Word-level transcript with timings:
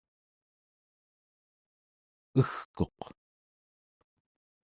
egkuq 2.39 2.99